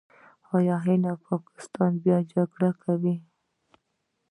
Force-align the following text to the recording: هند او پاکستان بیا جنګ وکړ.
هند 0.85 1.03
او 1.09 1.17
پاکستان 1.29 1.91
بیا 2.03 2.17
جنګ 2.29 2.49
وکړ. 2.61 3.03